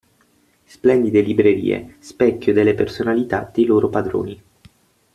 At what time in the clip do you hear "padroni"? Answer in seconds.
3.87-4.43